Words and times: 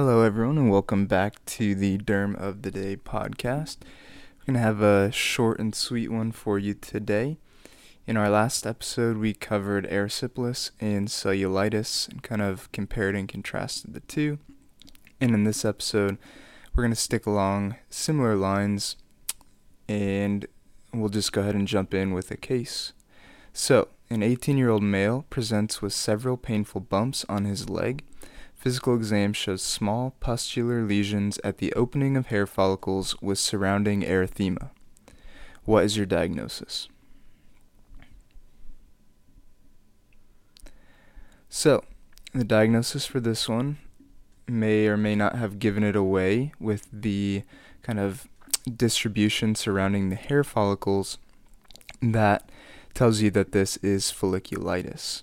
Hello, 0.00 0.22
everyone, 0.22 0.58
and 0.58 0.70
welcome 0.70 1.06
back 1.06 1.44
to 1.44 1.74
the 1.74 1.98
Derm 1.98 2.40
of 2.40 2.62
the 2.62 2.70
Day 2.70 2.94
podcast. 2.94 3.78
We're 4.38 4.52
going 4.52 4.54
to 4.54 4.60
have 4.60 4.80
a 4.80 5.10
short 5.10 5.58
and 5.58 5.74
sweet 5.74 6.12
one 6.12 6.30
for 6.30 6.56
you 6.56 6.74
today. 6.74 7.36
In 8.06 8.16
our 8.16 8.30
last 8.30 8.64
episode, 8.64 9.16
we 9.16 9.34
covered 9.34 9.88
erysipelas 9.88 10.70
and 10.78 11.08
cellulitis 11.08 12.08
and 12.08 12.22
kind 12.22 12.40
of 12.40 12.70
compared 12.70 13.16
and 13.16 13.28
contrasted 13.28 13.92
the 13.92 13.98
two. 13.98 14.38
And 15.20 15.34
in 15.34 15.42
this 15.42 15.64
episode, 15.64 16.16
we're 16.72 16.84
going 16.84 16.94
to 16.94 16.96
stick 16.96 17.26
along 17.26 17.74
similar 17.90 18.36
lines 18.36 18.94
and 19.88 20.46
we'll 20.94 21.08
just 21.08 21.32
go 21.32 21.40
ahead 21.40 21.56
and 21.56 21.66
jump 21.66 21.92
in 21.92 22.12
with 22.12 22.30
a 22.30 22.36
case. 22.36 22.92
So, 23.52 23.88
an 24.10 24.22
18 24.22 24.58
year 24.58 24.70
old 24.70 24.84
male 24.84 25.26
presents 25.28 25.82
with 25.82 25.92
several 25.92 26.36
painful 26.36 26.82
bumps 26.82 27.26
on 27.28 27.46
his 27.46 27.68
leg 27.68 28.04
Physical 28.58 28.96
exam 28.96 29.32
shows 29.32 29.62
small 29.62 30.16
pustular 30.18 30.82
lesions 30.82 31.38
at 31.44 31.58
the 31.58 31.72
opening 31.74 32.16
of 32.16 32.26
hair 32.26 32.44
follicles 32.44 33.14
with 33.22 33.38
surrounding 33.38 34.02
erythema. 34.02 34.70
What 35.64 35.84
is 35.84 35.96
your 35.96 36.06
diagnosis? 36.06 36.88
So, 41.48 41.84
the 42.34 42.42
diagnosis 42.42 43.06
for 43.06 43.20
this 43.20 43.48
one 43.48 43.78
may 44.48 44.88
or 44.88 44.96
may 44.96 45.14
not 45.14 45.36
have 45.36 45.60
given 45.60 45.84
it 45.84 45.94
away 45.94 46.52
with 46.58 46.88
the 46.92 47.44
kind 47.82 48.00
of 48.00 48.26
distribution 48.76 49.54
surrounding 49.54 50.08
the 50.08 50.16
hair 50.16 50.42
follicles 50.42 51.18
that 52.02 52.50
tells 52.92 53.20
you 53.20 53.30
that 53.30 53.52
this 53.52 53.76
is 53.78 54.10
folliculitis. 54.10 55.22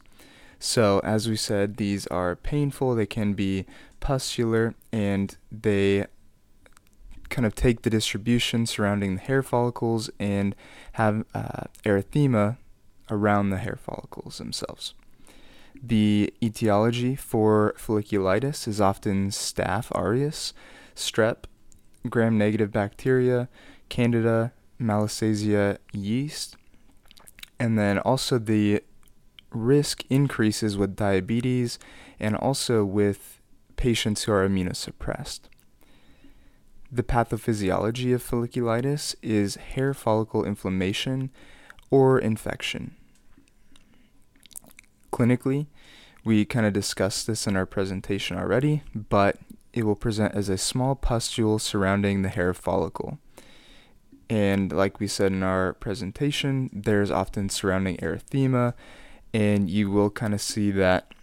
So, 0.60 1.00
as 1.04 1.28
we 1.28 1.36
said, 1.36 1.78
these 1.78 2.08
are 2.08 2.36
painful, 2.36 2.96
they 2.96 3.06
can 3.06 3.34
be 3.34 3.66
pustular, 4.00 4.74
and 4.92 5.36
they 5.52 6.06
kind 7.30 7.46
of 7.46 7.56
take 7.56 7.82
the 7.82 7.90
distribution 7.90 8.66
surrounding 8.66 9.16
the 9.16 9.22
hair 9.22 9.44
follicles 9.44 10.10
and 10.20 10.56
have 10.94 11.26
uh, 11.34 11.64
erythema 11.84 12.58
around 13.10 13.50
the 13.50 13.58
hair 13.58 13.78
follicles 13.82 14.38
themselves. 14.38 14.94
The 15.82 16.34
etiology 16.42 17.16
for 17.16 17.76
folliculitis 17.78 18.68
is 18.68 18.80
often 18.80 19.30
staph 19.30 19.92
aureus, 19.92 20.54
strep, 20.96 21.46
gram 22.10 22.38
negative 22.38 22.72
bacteria, 22.72 23.50
candida, 23.90 24.54
malassezia 24.80 25.78
yeast, 25.92 26.56
and 27.60 27.78
then 27.78 28.00
also 28.00 28.38
the 28.38 28.84
risk 29.56 30.04
increases 30.10 30.78
with 30.78 30.96
diabetes 30.96 31.80
and 32.20 32.36
also 32.36 32.84
with 32.84 33.42
patients 33.76 34.24
who 34.24 34.32
are 34.32 34.48
immunosuppressed. 34.48 35.42
The 36.92 37.04
pathophysiology 37.04 38.14
of 38.14 38.24
folliculitis 38.24 39.16
is 39.22 39.56
hair 39.56 39.94
follicle 39.94 40.46
inflammation 40.46 41.32
or 41.90 42.20
infection. 42.20 42.96
Clinically, 45.12 45.68
we 46.24 46.46
kind 46.46 46.66
of 46.66 46.74
discussed 46.74 47.28
this 47.28 47.48
in 47.48 47.56
our 47.56 47.66
presentation 47.66 48.38
already, 48.38 48.84
but 48.94 49.38
it 49.74 49.86
will 49.86 49.96
present 49.96 50.34
as 50.36 50.50
a 50.50 50.58
small 50.58 50.96
pustule 50.96 51.60
surrounding 51.60 52.22
the 52.22 52.30
hair 52.30 52.54
follicle. 52.54 53.20
And 54.30 54.72
like 54.72 55.00
we 55.00 55.08
said 55.08 55.32
in 55.32 55.44
our 55.44 55.74
presentation, 55.74 56.70
there's 56.74 57.12
often 57.12 57.50
surrounding 57.50 57.98
erythema 57.98 58.74
and 59.36 59.70
you 59.70 59.92
will 59.92 60.10
kind 60.10 60.34
of 60.34 60.40
see 60.40 60.72
that 60.72 61.14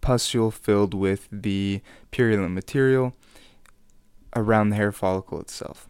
pustule 0.00 0.52
filled 0.52 0.94
with 0.94 1.26
the 1.32 1.80
purulent 2.12 2.54
material 2.54 3.12
around 4.36 4.70
the 4.70 4.76
hair 4.76 4.92
follicle 4.92 5.40
itself. 5.40 5.88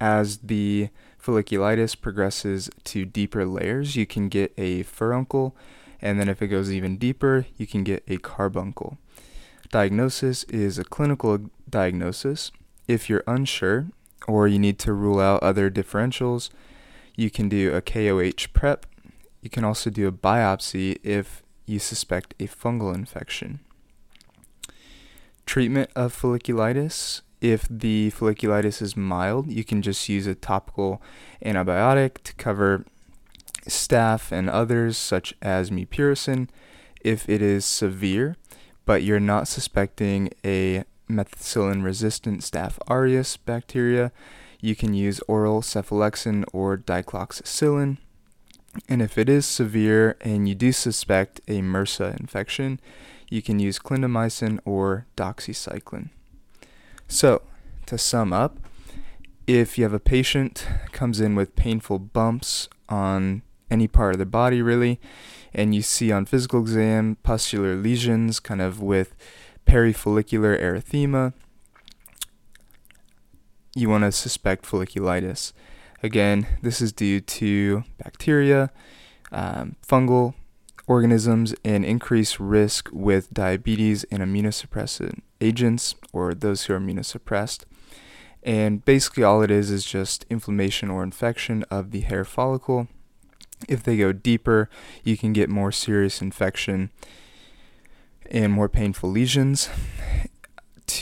As 0.00 0.38
the 0.38 0.88
folliculitis 1.22 2.00
progresses 2.00 2.70
to 2.84 3.04
deeper 3.04 3.44
layers, 3.44 3.96
you 3.96 4.06
can 4.06 4.30
get 4.30 4.54
a 4.56 4.84
furuncle, 4.84 5.54
and 6.00 6.18
then 6.18 6.30
if 6.30 6.40
it 6.40 6.48
goes 6.48 6.72
even 6.72 6.96
deeper, 6.96 7.44
you 7.58 7.66
can 7.66 7.84
get 7.84 8.02
a 8.08 8.16
carbuncle. 8.16 8.96
Diagnosis 9.70 10.44
is 10.44 10.78
a 10.78 10.84
clinical 10.84 11.50
diagnosis. 11.68 12.50
If 12.88 13.10
you're 13.10 13.24
unsure 13.26 13.88
or 14.26 14.48
you 14.48 14.58
need 14.58 14.78
to 14.78 14.94
rule 14.94 15.20
out 15.20 15.42
other 15.42 15.70
differentials, 15.70 16.48
you 17.14 17.28
can 17.28 17.50
do 17.50 17.74
a 17.74 17.82
KOH 17.82 18.48
prep 18.54 18.86
you 19.44 19.50
can 19.50 19.62
also 19.62 19.90
do 19.90 20.08
a 20.08 20.12
biopsy 20.12 20.96
if 21.02 21.42
you 21.66 21.78
suspect 21.78 22.32
a 22.40 22.46
fungal 22.46 22.94
infection. 22.94 23.60
Treatment 25.44 25.90
of 25.94 26.18
folliculitis. 26.18 27.20
If 27.42 27.68
the 27.68 28.10
folliculitis 28.12 28.80
is 28.80 28.96
mild, 28.96 29.52
you 29.52 29.62
can 29.62 29.82
just 29.82 30.08
use 30.08 30.26
a 30.26 30.34
topical 30.34 31.02
antibiotic 31.44 32.22
to 32.24 32.34
cover 32.36 32.86
staph 33.68 34.32
and 34.32 34.48
others, 34.48 34.96
such 34.96 35.34
as 35.42 35.70
mupirocin. 35.70 36.48
If 37.02 37.28
it 37.28 37.42
is 37.42 37.66
severe, 37.66 38.36
but 38.86 39.02
you're 39.02 39.20
not 39.20 39.46
suspecting 39.46 40.30
a 40.42 40.84
methicillin 41.10 41.84
resistant 41.84 42.40
Staph 42.40 42.78
aureus 42.88 43.36
bacteria, 43.36 44.10
you 44.62 44.74
can 44.74 44.94
use 44.94 45.20
oral 45.28 45.60
cephalexin 45.60 46.46
or 46.54 46.78
dicloxacillin. 46.78 47.98
And 48.88 49.00
if 49.00 49.18
it 49.18 49.28
is 49.28 49.46
severe 49.46 50.16
and 50.20 50.48
you 50.48 50.54
do 50.54 50.72
suspect 50.72 51.40
a 51.48 51.60
MRSA 51.60 52.18
infection, 52.20 52.80
you 53.30 53.42
can 53.42 53.58
use 53.58 53.78
clindamycin 53.78 54.58
or 54.64 55.06
doxycycline. 55.16 56.10
So, 57.08 57.42
to 57.86 57.98
sum 57.98 58.32
up, 58.32 58.58
if 59.46 59.76
you 59.76 59.84
have 59.84 59.92
a 59.92 60.00
patient 60.00 60.66
comes 60.92 61.20
in 61.20 61.34
with 61.34 61.54
painful 61.56 61.98
bumps 61.98 62.68
on 62.88 63.42
any 63.70 63.86
part 63.88 64.14
of 64.14 64.18
their 64.18 64.26
body 64.26 64.62
really, 64.62 65.00
and 65.52 65.74
you 65.74 65.82
see 65.82 66.10
on 66.10 66.24
physical 66.24 66.60
exam 66.60 67.16
pustular 67.22 67.76
lesions 67.76 68.40
kind 68.40 68.60
of 68.60 68.80
with 68.80 69.14
perifollicular 69.66 70.60
erythema, 70.60 71.32
you 73.74 73.88
want 73.88 74.04
to 74.04 74.12
suspect 74.12 74.64
folliculitis. 74.64 75.52
Again, 76.04 76.46
this 76.60 76.82
is 76.82 76.92
due 76.92 77.22
to 77.22 77.82
bacteria, 77.96 78.70
um, 79.32 79.76
fungal 79.80 80.34
organisms, 80.86 81.54
and 81.64 81.82
increased 81.82 82.38
risk 82.38 82.90
with 82.92 83.32
diabetes 83.32 84.04
and 84.10 84.22
immunosuppressant 84.22 85.22
agents 85.40 85.94
or 86.12 86.34
those 86.34 86.64
who 86.64 86.74
are 86.74 86.78
immunosuppressed. 86.78 87.64
And 88.42 88.84
basically, 88.84 89.24
all 89.24 89.40
it 89.40 89.50
is 89.50 89.70
is 89.70 89.86
just 89.86 90.26
inflammation 90.28 90.90
or 90.90 91.02
infection 91.02 91.64
of 91.70 91.90
the 91.90 92.02
hair 92.02 92.26
follicle. 92.26 92.86
If 93.66 93.82
they 93.82 93.96
go 93.96 94.12
deeper, 94.12 94.68
you 95.04 95.16
can 95.16 95.32
get 95.32 95.48
more 95.48 95.72
serious 95.72 96.20
infection 96.20 96.90
and 98.30 98.52
more 98.52 98.68
painful 98.68 99.08
lesions 99.10 99.70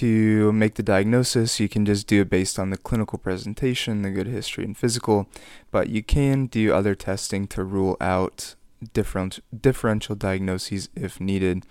to 0.02 0.50
make 0.50 0.74
the 0.74 0.82
diagnosis, 0.82 1.60
you 1.60 1.68
can 1.68 1.86
just 1.86 2.08
do 2.08 2.22
it 2.22 2.28
based 2.28 2.58
on 2.58 2.70
the 2.70 2.76
clinical 2.76 3.20
presentation, 3.20 4.02
the 4.02 4.10
good 4.10 4.26
history, 4.26 4.64
and 4.64 4.76
physical, 4.76 5.28
but 5.70 5.90
you 5.90 6.02
can 6.02 6.46
do 6.46 6.74
other 6.74 6.96
testing 6.96 7.46
to 7.46 7.62
rule 7.62 7.96
out 8.00 8.56
different 8.94 9.38
differential 9.56 10.16
diagnoses 10.16 10.88
if 10.96 11.20
needed. 11.20 11.64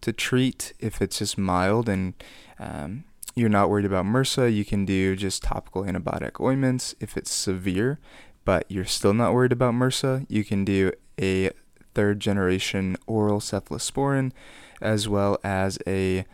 To 0.00 0.14
treat, 0.14 0.72
if 0.80 1.02
it's 1.02 1.18
just 1.18 1.36
mild 1.36 1.86
and 1.90 2.14
um, 2.58 3.04
you're 3.34 3.50
not 3.50 3.68
worried 3.68 3.84
about 3.84 4.06
MRSA, 4.06 4.50
you 4.54 4.64
can 4.64 4.86
do 4.86 5.14
just 5.14 5.42
topical 5.42 5.82
antibiotic 5.82 6.42
ointments. 6.42 6.94
If 7.00 7.18
it's 7.18 7.30
severe, 7.30 7.98
but 8.46 8.64
you're 8.70 8.86
still 8.86 9.12
not 9.12 9.34
worried 9.34 9.52
about 9.52 9.74
MRSA, 9.74 10.24
you 10.30 10.42
can 10.42 10.64
do 10.64 10.90
a 11.20 11.50
third 11.92 12.18
generation 12.18 12.96
oral 13.06 13.40
cephalosporin 13.40 14.32
as 14.80 15.06
well 15.06 15.38
as 15.44 15.78
a 15.86 16.24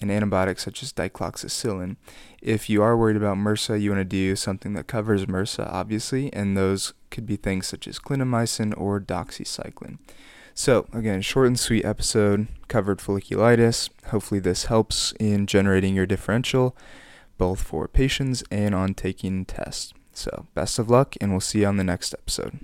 an 0.00 0.08
antibiotic 0.08 0.58
such 0.58 0.82
as 0.82 0.92
dicloxacillin. 0.92 1.96
If 2.40 2.70
you 2.70 2.82
are 2.82 2.96
worried 2.96 3.16
about 3.16 3.36
MRSA, 3.36 3.80
you 3.80 3.90
want 3.90 4.00
to 4.00 4.04
do 4.04 4.34
something 4.36 4.72
that 4.74 4.86
covers 4.86 5.26
MRSA, 5.26 5.68
obviously, 5.70 6.32
and 6.32 6.56
those 6.56 6.94
could 7.10 7.26
be 7.26 7.36
things 7.36 7.66
such 7.66 7.86
as 7.86 7.98
clindamycin 7.98 8.74
or 8.76 9.00
doxycycline. 9.00 9.98
So, 10.54 10.86
again, 10.92 11.22
short 11.22 11.46
and 11.46 11.58
sweet 11.58 11.84
episode 11.84 12.48
covered 12.68 12.98
folliculitis. 12.98 13.90
Hopefully, 14.06 14.40
this 14.40 14.66
helps 14.66 15.12
in 15.20 15.46
generating 15.46 15.94
your 15.94 16.06
differential, 16.06 16.76
both 17.38 17.62
for 17.62 17.88
patients 17.88 18.42
and 18.50 18.74
on 18.74 18.94
taking 18.94 19.44
tests. 19.44 19.92
So, 20.12 20.46
best 20.54 20.78
of 20.78 20.90
luck, 20.90 21.14
and 21.20 21.30
we'll 21.30 21.40
see 21.40 21.60
you 21.60 21.66
on 21.66 21.76
the 21.76 21.84
next 21.84 22.14
episode. 22.14 22.58